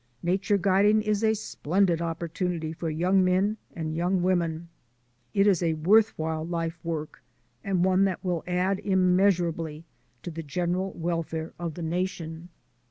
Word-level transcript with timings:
Nature 0.23 0.57
guiding 0.57 0.99
is 1.03 1.23
a 1.23 1.35
splendid 1.35 2.01
opportunity 2.01 2.73
for 2.73 2.89
young 2.89 3.23
men 3.23 3.57
and 3.75 3.95
young 3.95 4.23
women. 4.23 4.67
It 5.35 5.45
is 5.45 5.61
a 5.61 5.75
worth 5.75 6.17
while 6.17 6.43
life 6.43 6.79
work 6.83 7.21
and 7.63 7.85
one 7.85 8.05
that 8.05 8.25
will 8.25 8.43
add 8.47 8.79
immeasurably 8.79 9.85
to 10.23 10.31
the 10.31 10.41
general 10.41 10.91
welfare 10.93 11.53
of 11.59 11.75
the 11.75 11.83
nation. 11.83 12.49